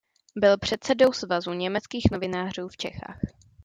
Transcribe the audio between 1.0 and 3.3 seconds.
"Svazu německých novinářů v Čechách".